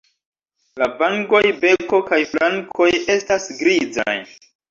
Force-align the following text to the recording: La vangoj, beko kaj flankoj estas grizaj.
La 0.83 0.87
vangoj, 1.01 1.41
beko 1.65 1.99
kaj 2.09 2.19
flankoj 2.31 2.89
estas 3.17 3.49
grizaj. 3.61 4.19